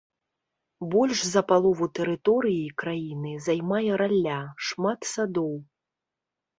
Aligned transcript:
Больш 0.95 1.19
за 1.33 1.43
палову 1.51 1.85
тэрыторыі 1.99 2.65
краіны 2.83 3.31
займае 3.51 3.87
ралля, 4.03 4.41
шмат 4.73 4.99
садоў. 5.15 5.53